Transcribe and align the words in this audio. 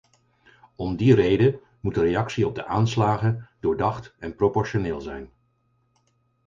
Om 0.75 0.95
die 0.95 1.15
reden 1.15 1.59
moet 1.79 1.93
de 1.95 2.01
reactie 2.01 2.47
op 2.47 2.55
de 2.55 2.65
aanslagen 2.65 3.49
doordacht 3.59 4.15
en 4.19 4.35
proportioneel 4.35 5.01
zijn. 5.01 5.29